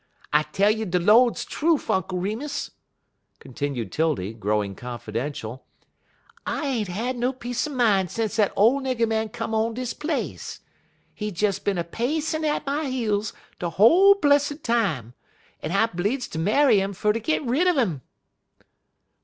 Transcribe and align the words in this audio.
I 0.33 0.41
tell 0.41 0.71
you 0.71 0.85
de 0.85 0.97
Lord's 0.97 1.45
trufe, 1.45 1.87
Unk 1.91 2.07
Remus," 2.11 2.71
continued 3.37 3.91
'Tildy, 3.91 4.33
growing 4.33 4.73
confidential, 4.73 5.63
"I 6.43 6.65
ain't 6.65 6.87
had 6.87 7.17
no 7.19 7.31
peace 7.31 7.67
er 7.67 7.69
min' 7.69 8.07
sence 8.07 8.37
dat 8.37 8.51
ole 8.57 8.81
nigger 8.81 9.07
man 9.07 9.29
come 9.29 9.53
on 9.53 9.75
dis 9.75 9.93
place. 9.93 10.61
He 11.13 11.29
des 11.29 11.59
bin 11.63 11.77
a 11.77 11.83
pacin' 11.83 12.43
at 12.43 12.65
my 12.65 12.85
heels 12.85 13.31
de 13.59 13.69
whole 13.69 14.15
blessed 14.15 14.63
time, 14.63 15.13
en 15.61 15.69
I 15.71 15.85
bleedz 15.85 16.27
ter 16.31 16.39
marry 16.39 16.81
'im 16.81 16.93
fer 16.93 17.13
git 17.13 17.43
rid 17.43 17.67
un 17.67 17.77
'im." 17.77 18.01